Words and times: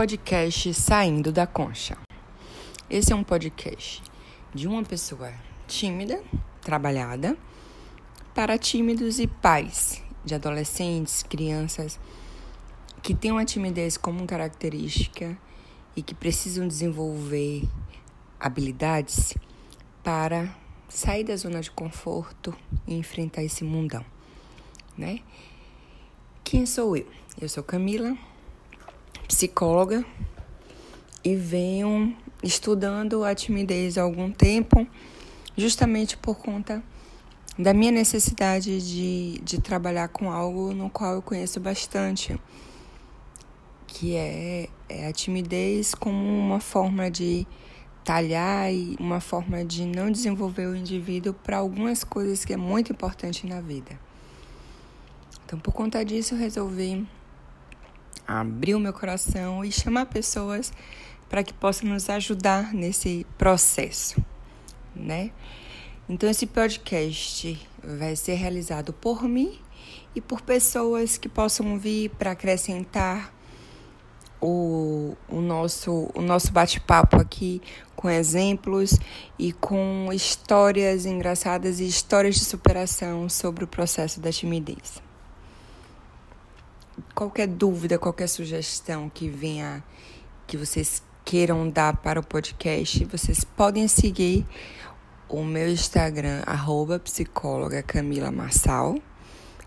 podcast 0.00 0.72
Saindo 0.72 1.30
da 1.30 1.46
Concha. 1.46 1.94
Esse 2.88 3.12
é 3.12 3.14
um 3.14 3.22
podcast 3.22 4.02
de 4.54 4.66
uma 4.66 4.82
pessoa 4.82 5.30
tímida, 5.68 6.22
trabalhada, 6.62 7.36
para 8.34 8.56
tímidos 8.56 9.18
e 9.18 9.26
pais 9.26 10.02
de 10.24 10.34
adolescentes, 10.34 11.22
crianças 11.22 12.00
que 13.02 13.14
têm 13.14 13.30
uma 13.30 13.44
timidez 13.44 13.98
como 13.98 14.26
característica 14.26 15.36
e 15.94 16.02
que 16.02 16.14
precisam 16.14 16.66
desenvolver 16.66 17.68
habilidades 18.40 19.34
para 20.02 20.48
sair 20.88 21.24
da 21.24 21.36
zona 21.36 21.60
de 21.60 21.70
conforto 21.70 22.56
e 22.86 22.94
enfrentar 22.94 23.42
esse 23.42 23.64
mundão, 23.64 24.06
né? 24.96 25.20
Quem 26.42 26.64
sou 26.64 26.96
eu? 26.96 27.06
Eu 27.38 27.50
sou 27.50 27.62
Camila, 27.62 28.16
psicóloga 29.30 30.04
e 31.22 31.36
venho 31.36 32.16
estudando 32.42 33.22
a 33.22 33.32
timidez 33.32 33.96
há 33.96 34.02
algum 34.02 34.28
tempo, 34.32 34.84
justamente 35.56 36.16
por 36.16 36.36
conta 36.38 36.82
da 37.56 37.72
minha 37.72 37.92
necessidade 37.92 38.80
de, 38.80 39.40
de 39.44 39.60
trabalhar 39.60 40.08
com 40.08 40.32
algo 40.32 40.74
no 40.74 40.90
qual 40.90 41.14
eu 41.14 41.22
conheço 41.22 41.60
bastante, 41.60 42.36
que 43.86 44.16
é, 44.16 44.68
é 44.88 45.06
a 45.06 45.12
timidez 45.12 45.94
como 45.94 46.18
uma 46.26 46.58
forma 46.58 47.08
de 47.08 47.46
talhar 48.04 48.72
e 48.74 48.96
uma 48.98 49.20
forma 49.20 49.64
de 49.64 49.84
não 49.84 50.10
desenvolver 50.10 50.66
o 50.66 50.74
indivíduo 50.74 51.34
para 51.34 51.58
algumas 51.58 52.02
coisas 52.02 52.44
que 52.44 52.52
é 52.52 52.56
muito 52.56 52.90
importante 52.90 53.46
na 53.46 53.60
vida. 53.60 53.96
Então, 55.46 55.56
por 55.60 55.72
conta 55.72 56.04
disso, 56.04 56.34
eu 56.34 56.38
resolvi 56.38 57.06
abrir 58.38 58.76
o 58.76 58.80
meu 58.80 58.92
coração 58.92 59.64
e 59.64 59.72
chamar 59.72 60.06
pessoas 60.06 60.72
para 61.28 61.42
que 61.42 61.52
possam 61.52 61.88
nos 61.88 62.08
ajudar 62.08 62.72
nesse 62.72 63.26
processo, 63.36 64.22
né? 64.94 65.32
Então 66.08 66.28
esse 66.30 66.46
podcast 66.46 67.68
vai 67.82 68.14
ser 68.14 68.34
realizado 68.34 68.92
por 68.92 69.24
mim 69.24 69.58
e 70.14 70.20
por 70.20 70.42
pessoas 70.42 71.18
que 71.18 71.28
possam 71.28 71.78
vir 71.78 72.10
para 72.10 72.32
acrescentar 72.32 73.32
o, 74.40 75.16
o 75.28 75.40
nosso, 75.40 76.10
o 76.14 76.22
nosso 76.22 76.52
bate-papo 76.52 77.16
aqui 77.16 77.60
com 77.96 78.08
exemplos 78.08 78.98
e 79.38 79.52
com 79.52 80.08
histórias 80.12 81.04
engraçadas 81.04 81.80
e 81.80 81.86
histórias 81.86 82.36
de 82.36 82.44
superação 82.44 83.28
sobre 83.28 83.64
o 83.64 83.68
processo 83.68 84.20
da 84.20 84.32
timidez 84.32 85.09
qualquer 87.14 87.46
dúvida, 87.46 87.98
qualquer 87.98 88.28
sugestão 88.28 89.08
que 89.08 89.28
venha, 89.28 89.84
que 90.46 90.56
vocês 90.56 91.02
queiram 91.24 91.68
dar 91.68 91.96
para 91.96 92.20
o 92.20 92.26
podcast, 92.26 93.04
vocês 93.04 93.44
podem 93.44 93.86
seguir 93.86 94.46
o 95.28 95.44
meu 95.44 95.68
Instagram, 95.68 96.42
arroba 96.46 96.98
psicóloga 96.98 97.82
Camila 97.82 98.30
Marçal, 98.30 98.96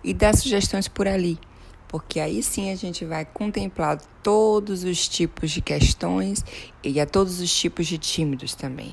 e 0.03 0.13
dar 0.13 0.35
sugestões 0.35 0.87
por 0.87 1.07
ali, 1.07 1.39
porque 1.87 2.19
aí 2.19 2.43
sim 2.43 2.71
a 2.71 2.75
gente 2.75 3.05
vai 3.05 3.23
contemplar 3.23 3.97
todos 4.21 4.83
os 4.83 5.07
tipos 5.07 5.51
de 5.51 5.61
questões 5.61 6.43
e 6.83 6.99
a 6.99 7.05
todos 7.05 7.39
os 7.39 7.55
tipos 7.55 7.87
de 7.87 7.97
tímidos 7.97 8.53
também, 8.55 8.91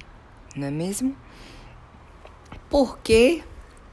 não 0.55 0.69
é 0.69 0.70
mesmo? 0.70 1.17
Porque 2.69 3.42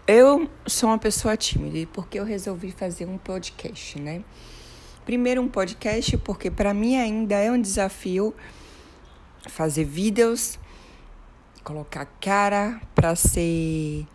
eu 0.07 0.49
sou 0.65 0.89
uma 0.89 0.97
pessoa 0.97 1.35
tímida 1.35 1.77
e 1.77 1.85
porque 1.85 2.17
eu 2.17 2.23
resolvi 2.23 2.71
fazer 2.71 3.05
um 3.05 3.17
podcast, 3.17 3.99
né? 3.99 4.23
Primeiro 5.05 5.41
um 5.41 5.49
podcast 5.49 6.15
porque 6.19 6.49
para 6.49 6.73
mim 6.73 6.95
ainda 6.95 7.35
é 7.35 7.51
um 7.51 7.61
desafio 7.61 8.33
fazer 9.49 9.83
vídeos, 9.83 10.57
colocar 11.61 12.05
cara 12.21 12.81
para 12.95 13.17
ser 13.17 14.07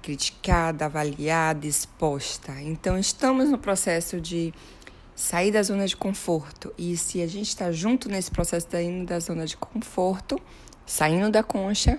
criticada, 0.00 0.84
avaliada, 0.84 1.66
exposta. 1.66 2.52
Então 2.62 2.96
estamos 2.96 3.50
no 3.50 3.58
processo 3.58 4.20
de 4.20 4.54
sair 5.16 5.50
da 5.50 5.64
zona 5.64 5.84
de 5.84 5.96
conforto. 5.96 6.72
E 6.78 6.96
se 6.96 7.20
a 7.20 7.26
gente 7.26 7.48
está 7.48 7.72
junto 7.72 8.08
nesse 8.08 8.30
processo 8.30 8.68
saindo 8.70 9.04
da 9.04 9.18
zona 9.18 9.44
de 9.44 9.56
conforto, 9.56 10.40
saindo 10.86 11.28
da 11.28 11.42
concha, 11.42 11.98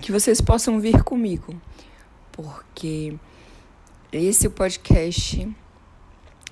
que 0.00 0.10
vocês 0.10 0.40
possam 0.40 0.80
vir 0.80 1.02
comigo 1.04 1.54
porque 2.38 3.16
esse 4.12 4.48
podcast 4.48 5.56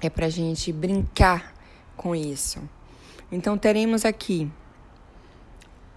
é 0.01 0.11
para 0.11 0.29
gente 0.29 0.73
brincar 0.73 1.55
com 1.97 2.13
isso. 2.13 2.61
Então, 3.31 3.57
teremos 3.57 4.05
aqui 4.05 4.51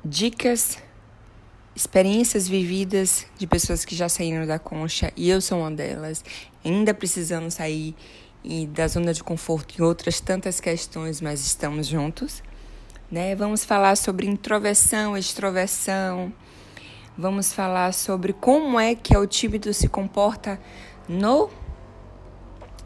dicas, 0.05 0.78
experiências 1.75 2.47
vividas 2.47 3.25
de 3.35 3.47
pessoas 3.47 3.83
que 3.83 3.95
já 3.95 4.07
saíram 4.07 4.45
da 4.45 4.59
concha, 4.59 5.11
e 5.17 5.28
eu 5.28 5.41
sou 5.41 5.61
uma 5.61 5.72
delas, 5.72 6.23
ainda 6.63 6.94
precisando 6.94 7.49
sair 7.49 7.95
e 8.44 8.67
da 8.67 8.88
zona 8.88 9.11
de 9.11 9.23
conforto 9.23 9.75
e 9.79 9.81
outras 9.81 10.22
tantas 10.22 10.59
questões, 10.59 11.19
mas 11.19 11.44
estamos 11.44 11.88
juntos. 11.88 12.44
Né? 13.11 13.35
Vamos 13.35 13.66
falar 13.66 13.95
sobre 13.95 14.28
introversão, 14.28 15.17
extroversão 15.17 16.31
Vamos 17.22 17.52
falar 17.52 17.94
sobre 17.94 18.31
como 18.31 18.80
é 18.80 18.96
que 18.96 19.18
o 19.18 19.28
tímido 19.28 19.74
se 19.74 19.90
comporta 19.90 20.57
no 21.06 21.50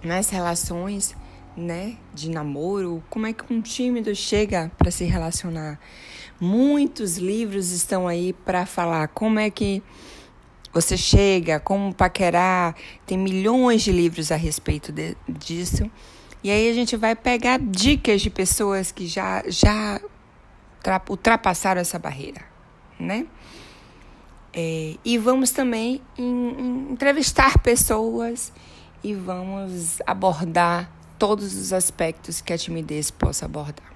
nas 0.04 0.32
relações, 0.32 1.16
né, 1.56 1.98
de 2.16 2.32
namoro, 2.32 3.04
como 3.12 3.28
é 3.28 3.32
que 3.32 3.54
um 3.54 3.62
tímido 3.62 4.16
chega 4.16 4.72
para 4.76 4.90
se 4.90 5.04
relacionar. 5.04 5.80
Muitos 6.42 7.18
livros 7.18 7.70
estão 7.70 8.08
aí 8.08 8.34
para 8.34 8.66
falar 8.66 9.08
como 9.10 9.38
é 9.38 9.52
que 9.52 9.84
você 10.74 10.98
chega, 10.98 11.60
como 11.60 11.94
paquerar, 11.94 12.76
tem 13.06 13.20
milhões 13.20 13.84
de 13.84 13.92
livros 13.92 14.32
a 14.32 14.36
respeito 14.36 14.92
de, 14.92 15.16
disso. 15.30 15.92
E 16.44 16.50
aí 16.50 16.72
a 16.72 16.74
gente 16.74 16.98
vai 16.98 17.16
pegar 17.16 17.60
dicas 17.60 18.20
de 18.20 18.32
pessoas 18.32 18.92
que 18.92 19.06
já 19.06 19.44
já 19.46 20.02
ultrapassaram 21.08 21.80
essa 21.80 22.00
barreira, 22.00 22.42
né? 23.00 23.28
É, 24.54 24.96
e 25.04 25.18
vamos 25.18 25.52
também 25.52 26.02
em, 26.18 26.50
em 26.50 26.92
entrevistar 26.92 27.58
pessoas 27.58 28.54
e 29.04 29.14
vamos 29.14 30.00
abordar 30.06 30.92
todos 31.18 31.56
os 31.56 31.74
aspectos 31.74 32.40
que 32.40 32.54
a 32.54 32.58
timidez 32.58 33.10
possa 33.10 33.46
abordar. 33.46 33.92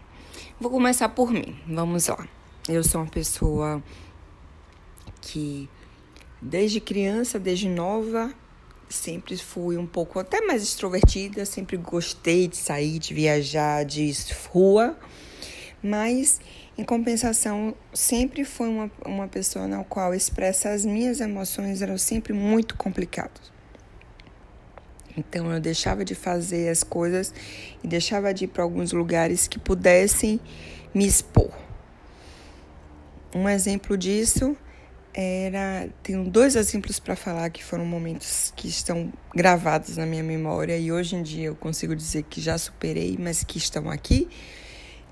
Vou 0.59 0.71
começar 0.71 1.09
por 1.09 1.31
mim. 1.31 1.55
Vamos 1.67 2.07
lá. 2.07 2.27
Eu 2.67 2.83
sou 2.83 3.01
uma 3.01 3.09
pessoa 3.09 3.83
que 5.21 5.69
desde 6.41 6.79
criança, 6.79 7.37
desde 7.39 7.69
nova, 7.69 8.33
sempre 8.89 9.37
fui 9.37 9.77
um 9.77 9.85
pouco 9.85 10.19
até 10.19 10.41
mais 10.41 10.63
extrovertida, 10.63 11.45
sempre 11.45 11.77
gostei 11.77 12.47
de 12.47 12.57
sair, 12.57 12.99
de 12.99 13.13
viajar, 13.13 13.83
de 13.83 14.11
rua, 14.51 14.97
mas 15.83 16.39
em 16.77 16.83
compensação, 16.83 17.75
sempre 17.91 18.45
fui 18.45 18.67
uma, 18.67 18.91
uma 19.03 19.27
pessoa 19.27 19.67
na 19.67 19.83
qual 19.83 20.13
expressar 20.13 20.73
as 20.73 20.85
minhas 20.85 21.19
emoções 21.19 21.81
eram 21.81 21.97
sempre 21.97 22.33
muito 22.33 22.77
complicados. 22.77 23.51
Então 25.17 25.51
eu 25.51 25.59
deixava 25.59 26.05
de 26.05 26.13
fazer 26.13 26.69
as 26.69 26.83
coisas 26.83 27.33
e 27.83 27.87
deixava 27.87 28.31
de 28.31 28.45
ir 28.45 28.49
para 28.49 28.61
alguns 28.61 28.91
lugares 28.91 29.47
que 29.47 29.57
pudessem 29.57 30.39
me 30.93 31.07
expor. 31.07 31.51
Um 33.33 33.49
exemplo 33.49 33.97
disso 33.97 34.55
era. 35.11 35.89
Tenho 36.03 36.29
dois 36.29 36.55
exemplos 36.55 36.99
para 36.99 37.15
falar 37.15 37.49
que 37.49 37.63
foram 37.63 37.85
momentos 37.85 38.53
que 38.55 38.67
estão 38.67 39.11
gravados 39.35 39.97
na 39.97 40.05
minha 40.05 40.23
memória 40.23 40.77
e 40.77 40.91
hoje 40.91 41.15
em 41.15 41.23
dia 41.23 41.47
eu 41.47 41.55
consigo 41.55 41.95
dizer 41.95 42.23
que 42.23 42.39
já 42.39 42.55
superei, 42.55 43.17
mas 43.19 43.43
que 43.43 43.57
estão 43.57 43.89
aqui 43.89 44.29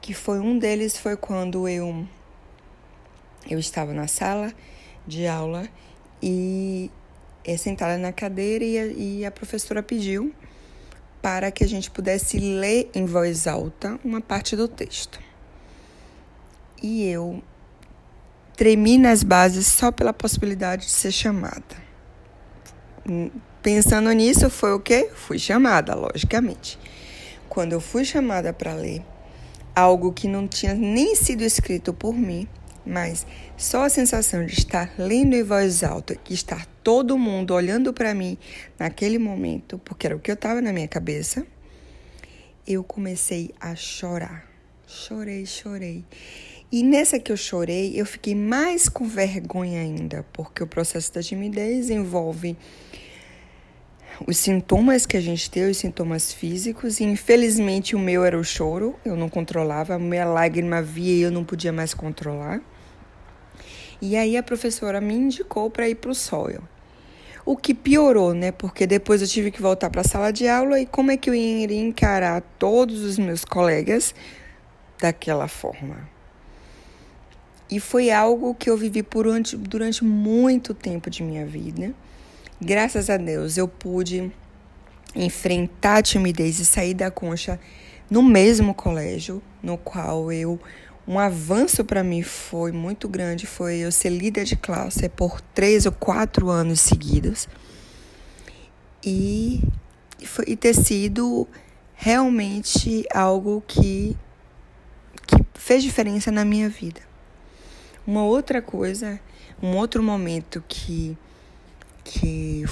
que 0.06 0.14
foi 0.14 0.40
um 0.40 0.60
deles 0.60 1.00
foi 1.00 1.18
quando 1.18 1.68
eu 1.68 2.08
eu 3.50 3.58
estava 3.58 3.92
na 3.92 4.06
sala 4.06 4.54
de 5.08 5.26
aula 5.26 5.68
e 6.22 6.92
é, 7.44 7.58
sentada 7.58 7.98
na 7.98 8.14
cadeira 8.14 8.64
e 8.64 8.78
a, 8.78 8.86
e 8.86 9.26
a 9.26 9.32
professora 9.32 9.82
pediu 9.82 10.32
para 11.24 11.50
que 11.50 11.64
a 11.64 11.68
gente 11.68 11.90
pudesse 11.90 12.38
ler 12.38 12.88
em 12.94 13.08
voz 13.08 13.48
alta 13.48 14.00
uma 14.06 14.22
parte 14.22 14.56
do 14.56 14.68
texto. 14.68 15.20
E 16.84 17.08
eu 17.08 17.42
tremi 18.56 19.00
nas 19.00 19.24
bases 19.24 19.66
só 19.66 19.92
pela 19.92 20.14
possibilidade 20.14 20.86
de 20.86 20.92
ser 20.92 21.12
chamada. 21.12 21.84
Pensando 23.64 24.12
nisso, 24.12 24.52
foi 24.52 24.72
o 24.72 24.80
quê? 24.80 25.10
Fui 25.16 25.40
chamada, 25.40 25.96
logicamente. 25.96 26.78
Quando 27.50 27.74
eu 27.74 27.82
fui 27.82 28.06
chamada 28.06 28.54
para 28.54 28.76
ler 28.76 29.04
algo 29.76 30.14
que 30.14 30.28
não 30.28 30.48
tinha 30.48 30.74
nem 30.74 31.16
sido 31.16 31.44
escrito 31.44 31.94
por 31.94 32.16
mim, 32.16 32.48
mas 32.86 33.26
só 33.58 33.84
a 33.84 33.90
sensação 33.90 34.46
de 34.46 34.54
estar 34.54 34.94
lendo 34.98 35.36
em 35.36 35.44
voz 35.44 35.84
alta, 35.84 36.16
que 36.16 36.34
estar 36.34 36.66
todo 36.84 37.18
mundo 37.18 37.54
olhando 37.54 37.92
para 37.92 38.14
mim 38.14 38.38
naquele 38.80 39.18
momento, 39.18 39.78
porque 39.80 40.08
era 40.08 40.16
o 40.16 40.20
que 40.20 40.32
eu 40.32 40.36
estava 40.36 40.62
na 40.62 40.72
minha 40.72 40.88
cabeça, 40.88 41.46
eu 42.66 42.84
comecei 42.84 43.52
a 43.60 43.76
chorar. 43.76 44.48
chorei, 44.88 45.46
chorei. 45.46 46.06
E 46.72 46.84
nessa 46.84 47.20
que 47.20 47.32
eu 47.32 47.38
chorei, 47.38 47.94
eu 47.96 48.06
fiquei 48.06 48.36
mais 48.36 48.90
com 48.90 49.08
vergonha 49.08 49.82
ainda, 49.82 50.26
porque 50.34 50.64
o 50.64 50.68
processo 50.68 51.14
da 51.14 51.22
timidez 51.22 51.90
envolve 51.90 52.58
os 54.26 54.38
sintomas 54.38 55.06
que 55.06 55.18
a 55.18 55.22
gente 55.22 55.50
tem, 55.50 55.70
os 55.70 55.78
sintomas 55.78 56.32
físicos, 56.32 57.00
e 57.00 57.04
infelizmente 57.04 57.96
o 57.96 58.00
meu 58.00 58.24
era 58.24 58.40
o 58.40 58.44
choro, 58.44 58.96
eu 59.04 59.16
não 59.16 59.28
controlava, 59.28 59.96
a 59.96 60.00
minha 60.00 60.26
lágrima 60.26 60.82
via 60.82 61.14
e 61.16 61.22
eu 61.22 61.32
não 61.32 61.44
podia 61.44 61.74
mais 61.74 61.94
controlar. 61.94 62.62
E 64.02 64.16
aí 64.16 64.38
a 64.38 64.44
professora 64.44 65.02
me 65.02 65.14
indicou 65.14 65.70
para 65.70 65.90
ir 65.90 65.96
para 65.96 66.12
o 66.12 66.16
SOIL. 66.16 66.62
O 67.46 67.56
que 67.56 67.74
piorou, 67.74 68.34
né? 68.34 68.52
Porque 68.52 68.88
depois 68.88 69.22
eu 69.22 69.28
tive 69.28 69.52
que 69.52 69.62
voltar 69.62 69.90
para 69.90 70.02
a 70.02 70.04
sala 70.04 70.32
de 70.32 70.48
aula 70.48 70.80
e 70.80 70.86
como 70.86 71.12
é 71.12 71.18
que 71.18 71.30
eu 71.30 71.36
iria 71.36 71.80
encarar 71.80 72.42
todos 72.58 73.02
os 73.04 73.20
meus 73.20 73.46
colegas 73.46 74.16
daquela 75.00 75.48
forma? 75.48 76.10
E 77.70 77.80
foi 77.80 78.12
algo 78.12 78.54
que 78.56 78.70
eu 78.70 78.78
vivi 78.78 79.02
durante, 79.02 79.56
durante 79.56 80.04
muito 80.04 80.74
tempo 80.74 81.10
de 81.10 81.24
minha 81.24 81.46
vida. 81.46 81.94
Graças 82.62 83.10
a 83.10 83.18
Deus 83.18 83.58
eu 83.58 83.68
pude 83.68 84.32
enfrentar 85.16 85.98
a 85.98 86.02
timidez 86.02 86.60
e 86.60 86.66
sair 86.66 86.94
da 86.94 87.12
concha 87.12 87.60
no 88.10 88.22
mesmo 88.22 88.74
colégio, 88.74 89.42
no 89.62 89.78
qual 89.78 90.32
eu 90.32 90.60
um 91.08 91.20
avanço 91.20 91.86
para 91.86 92.04
mim 92.04 92.24
foi 92.24 92.72
muito 92.72 93.08
grande, 93.08 93.46
foi 93.46 93.78
eu 93.78 93.92
ser 93.92 94.10
líder 94.10 94.44
de 94.44 94.56
classe 94.56 95.08
por 95.08 95.40
três 95.40 95.86
ou 95.86 95.92
quatro 95.92 96.50
anos 96.50 96.80
seguidos. 96.80 97.48
E, 99.04 99.62
foi, 100.26 100.46
e 100.48 100.56
ter 100.56 100.74
sido 100.74 101.48
realmente 101.94 103.06
algo 103.14 103.64
que, 103.68 104.18
que 105.28 105.46
fez 105.54 105.84
diferença 105.84 106.32
na 106.32 106.44
minha 106.44 106.70
vida. 106.70 107.02
Uma 108.08 108.24
outra 108.24 108.62
coisa, 108.62 109.20
um 109.62 109.76
outro 109.76 110.02
momento 110.02 110.64
que, 110.68 111.16
que 112.06 112.64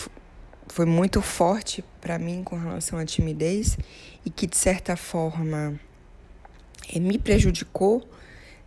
foi 0.68 0.86
muito 0.86 1.22
forte 1.22 1.84
para 2.00 2.18
mim 2.18 2.44
com 2.44 2.56
relação 2.56 2.98
à 2.98 3.06
timidez 3.06 3.78
e 4.24 4.30
que 4.30 4.48
de 4.48 4.56
certa 4.56 4.96
forma 4.96 5.78
eh, 6.94 7.00
me 7.00 7.18
prejudicou 7.18 8.08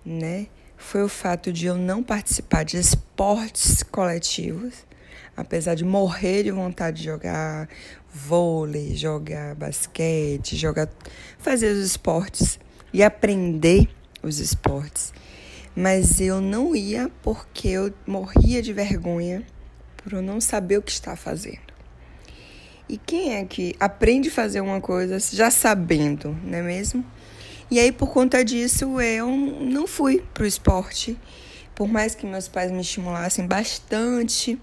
né, 0.05 0.49
foi 0.77 1.03
o 1.03 1.09
fato 1.09 1.53
de 1.53 1.67
eu 1.67 1.77
não 1.77 2.03
participar 2.03 2.65
de 2.65 2.77
esportes 2.77 3.83
coletivos, 3.83 4.85
apesar 5.37 5.75
de 5.75 5.85
morrer 5.85 6.43
de 6.43 6.51
vontade 6.51 6.99
de 6.99 7.05
jogar 7.05 7.69
vôlei, 8.13 8.95
jogar 8.95 9.55
basquete, 9.55 10.57
jogar 10.57 10.89
fazer 11.39 11.73
os 11.73 11.85
esportes 11.85 12.59
e 12.93 13.03
aprender 13.03 13.89
os 14.23 14.39
esportes. 14.39 15.13
Mas 15.75 16.21
eu 16.21 16.41
não 16.41 16.75
ia 16.75 17.11
porque 17.23 17.69
eu 17.69 17.93
morria 18.07 18.63
de 18.63 18.73
vergonha 18.73 19.45
por 20.09 20.23
não 20.23 20.41
saber 20.41 20.79
o 20.79 20.83
que 20.83 20.93
está 20.93 21.17
fazendo. 21.17 21.75
E 22.89 22.97
quem 22.97 23.35
é 23.35 23.45
que 23.45 23.75
aprende 23.81 24.29
a 24.29 24.33
fazer 24.33 24.61
uma 24.61 24.81
coisa 24.81 25.19
já 25.19 25.51
sabendo, 25.51 26.31
não 26.45 26.59
é 26.59 26.63
mesmo? 26.63 27.05
E 27.69 27.81
aí, 27.81 27.91
por 27.91 28.13
conta 28.13 28.45
disso, 28.45 29.01
eu 29.01 29.29
não 29.29 29.89
fui 29.89 30.23
pro 30.33 30.47
esporte. 30.47 31.19
Por 31.75 31.89
mais 31.89 32.15
que 32.15 32.25
meus 32.25 32.47
pais 32.47 32.71
me 32.71 32.81
estimulassem 32.81 33.49
bastante, 33.49 34.57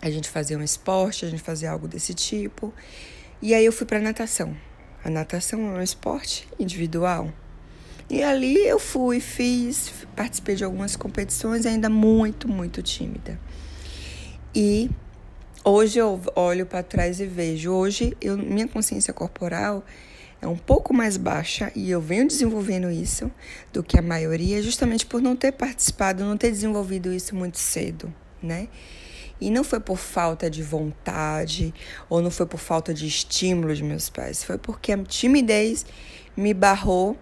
a 0.00 0.08
gente 0.08 0.30
fazia 0.30 0.56
um 0.56 0.62
esporte, 0.62 1.24
a 1.24 1.28
gente 1.28 1.42
fazia 1.42 1.72
algo 1.72 1.88
desse 1.88 2.14
tipo. 2.14 2.72
E 3.42 3.52
aí 3.54 3.64
eu 3.64 3.72
fui 3.72 3.86
para 3.88 3.98
natação. 3.98 4.56
A 5.04 5.10
natação 5.10 5.58
é 5.74 5.80
um 5.80 5.82
esporte 5.82 6.46
individual. 6.60 7.32
E 8.08 8.22
ali 8.22 8.56
eu 8.56 8.78
fui, 8.78 9.18
fiz, 9.18 9.92
participei 10.14 10.54
de 10.54 10.62
algumas 10.62 10.94
competições, 10.94 11.66
ainda 11.66 11.90
muito, 11.90 12.46
muito 12.46 12.80
tímida. 12.80 13.36
E 14.60 14.90
hoje 15.62 16.00
eu 16.00 16.20
olho 16.34 16.66
para 16.66 16.82
trás 16.82 17.20
e 17.20 17.26
vejo, 17.26 17.70
hoje 17.70 18.16
eu, 18.20 18.36
minha 18.36 18.66
consciência 18.66 19.14
corporal 19.14 19.84
é 20.42 20.48
um 20.48 20.56
pouco 20.56 20.92
mais 20.92 21.16
baixa 21.16 21.70
e 21.76 21.88
eu 21.88 22.00
venho 22.00 22.26
desenvolvendo 22.26 22.90
isso 22.90 23.30
do 23.72 23.84
que 23.84 23.96
a 23.96 24.02
maioria, 24.02 24.60
justamente 24.60 25.06
por 25.06 25.22
não 25.22 25.36
ter 25.36 25.52
participado, 25.52 26.24
não 26.24 26.36
ter 26.36 26.50
desenvolvido 26.50 27.12
isso 27.12 27.36
muito 27.36 27.56
cedo, 27.56 28.12
né? 28.42 28.66
E 29.40 29.48
não 29.48 29.62
foi 29.62 29.78
por 29.78 29.96
falta 29.96 30.50
de 30.50 30.60
vontade 30.60 31.72
ou 32.10 32.20
não 32.20 32.32
foi 32.32 32.46
por 32.46 32.58
falta 32.58 32.92
de 32.92 33.06
estímulo 33.06 33.72
de 33.76 33.84
meus 33.84 34.10
pais, 34.10 34.42
foi 34.42 34.58
porque 34.58 34.90
a 34.90 34.98
timidez 35.04 35.86
me 36.36 36.52
barrou 36.52 37.16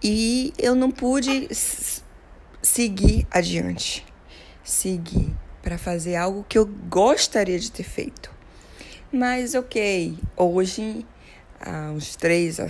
e 0.00 0.52
eu 0.56 0.76
não 0.76 0.92
pude 0.92 1.48
seguir 2.62 3.26
adiante, 3.32 4.06
seguir 4.62 5.34
para 5.64 5.78
fazer 5.78 6.14
algo 6.14 6.44
que 6.46 6.58
eu 6.58 6.66
gostaria 6.66 7.58
de 7.58 7.72
ter 7.72 7.82
feito. 7.82 8.30
Mas 9.10 9.54
ok, 9.54 10.14
hoje 10.36 11.06
há 11.58 11.90
uns 11.90 12.14
três, 12.16 12.60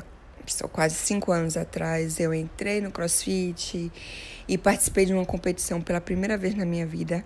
quase 0.70 0.94
cinco 0.94 1.32
anos 1.32 1.56
atrás, 1.56 2.20
eu 2.20 2.32
entrei 2.32 2.80
no 2.80 2.92
CrossFit 2.92 3.90
e 4.46 4.56
participei 4.56 5.06
de 5.06 5.12
uma 5.12 5.26
competição 5.26 5.80
pela 5.80 6.00
primeira 6.00 6.38
vez 6.38 6.54
na 6.54 6.64
minha 6.64 6.86
vida 6.86 7.24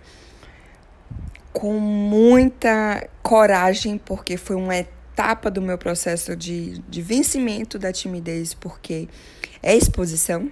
com 1.53 1.79
muita 1.79 3.07
coragem, 3.23 3.99
porque 3.99 4.37
foi 4.37 4.57
uma 4.57 4.77
etapa 4.77 5.51
do 5.51 5.61
meu 5.61 5.77
processo 5.77 6.35
de, 6.35 6.79
de 6.89 7.03
vencimento 7.03 7.79
da 7.79 7.93
timidez, 7.93 8.55
porque 8.55 9.09
é 9.63 9.77
exposição, 9.77 10.51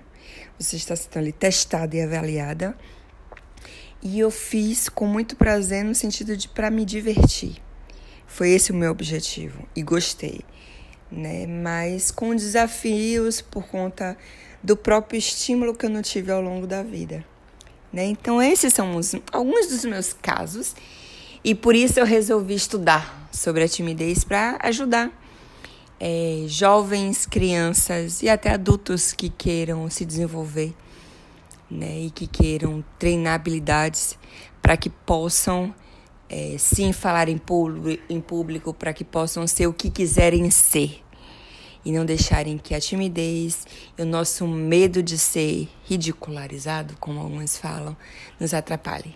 você 0.59 0.77
está 0.77 0.95
sendo 0.97 1.19
ali 1.19 1.33
testada 1.33 1.97
e 1.97 2.03
avaliada. 2.03 2.77
E 4.03 4.19
eu 4.19 4.31
fiz 4.31 4.89
com 4.89 5.07
muito 5.07 5.37
prazer 5.37 5.85
no 5.85 5.95
sentido 5.95 6.37
de 6.37 6.49
para 6.49 6.71
me 6.71 6.85
divertir. 6.85 7.57
Foi 8.27 8.51
esse 8.51 8.73
o 8.73 8.75
meu 8.75 8.91
objetivo 8.91 9.67
e 9.75 9.83
gostei 9.83 10.45
né? 11.11 11.47
Mas 11.47 12.11
com 12.11 12.35
desafios 12.35 13.41
por 13.41 13.67
conta 13.67 14.17
do 14.63 14.77
próprio 14.77 15.19
estímulo 15.19 15.75
que 15.75 15.87
eu 15.87 15.91
não 15.91 16.03
tive 16.03 16.33
ao 16.33 16.41
longo 16.41 16.67
da 16.67 16.83
vida, 16.83 17.25
né? 17.93 18.05
Então 18.07 18.43
esses 18.43 18.73
são 18.73 18.97
os, 18.97 19.15
alguns 19.33 19.69
dos 19.69 19.85
meus 19.85 20.13
casos 20.13 20.75
e 21.45 21.55
por 21.55 21.75
isso 21.75 22.01
eu 22.01 22.05
resolvi 22.05 22.55
estudar 22.55 23.29
sobre 23.33 23.63
a 23.63 23.69
timidez 23.69 24.25
para 24.25 24.59
ajudar 24.63 25.11
é, 26.01 26.45
jovens, 26.49 27.25
crianças 27.25 28.23
e 28.23 28.29
até 28.29 28.51
adultos 28.51 29.13
que 29.13 29.31
queiram 29.31 29.89
se 29.89 30.05
desenvolver, 30.05 30.75
né? 31.71 32.01
E 32.01 32.11
que 32.11 32.27
queiram 32.27 32.85
treinar 32.99 33.35
habilidades 33.35 34.19
para 34.61 34.77
que 34.77 34.91
possam 34.91 35.75
é, 36.29 36.57
sim 36.59 36.93
falar 36.93 37.29
em 37.29 37.39
público, 37.39 38.03
em 38.09 38.21
público 38.21 38.75
para 38.75 38.93
que 38.93 39.05
possam 39.05 39.47
ser 39.47 39.67
o 39.67 39.73
que 39.73 39.91
quiserem 39.91 40.51
ser 40.51 41.03
e 41.85 41.93
não 41.93 42.05
deixarem 42.05 42.59
que 42.59 42.75
a 42.75 42.81
timidez 42.81 43.65
e 43.97 44.03
o 44.03 44.05
nosso 44.05 44.45
medo 44.47 45.01
de 45.01 45.17
ser 45.17 45.69
ridicularizado, 45.85 46.97
como 46.99 47.21
alguns 47.21 47.57
falam, 47.57 47.97
nos 48.41 48.53
atrapalhem. 48.53 49.15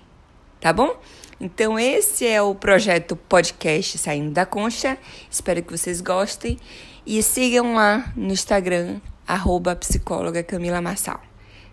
Tá 0.60 0.72
bom? 0.72 0.94
Então 1.40 1.78
esse 1.78 2.26
é 2.26 2.40
o 2.40 2.54
projeto 2.54 3.16
podcast 3.16 3.98
Saindo 3.98 4.30
da 4.30 4.46
Concha. 4.46 4.96
Espero 5.28 5.62
que 5.62 5.76
vocês 5.76 6.00
gostem 6.00 6.58
e 7.04 7.20
sigam 7.22 7.74
lá 7.74 8.12
no 8.14 8.32
Instagram 8.32 9.00
psicóloga 9.80 10.42
Camila 10.42 10.80
Massal. 10.80 11.29